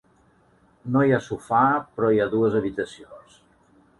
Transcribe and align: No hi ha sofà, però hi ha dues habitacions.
No 0.95 1.03
hi 1.07 1.13
ha 1.17 1.19
sofà, 1.25 1.61
però 1.97 2.11
hi 2.15 2.21
ha 2.25 2.29
dues 2.33 2.57
habitacions. 2.61 3.37